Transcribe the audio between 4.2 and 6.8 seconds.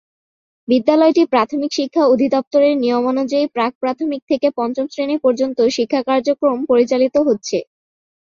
থেকে পঞ্চম শ্রেণি পর্যন্ত শিক্ষা কার্যক্রম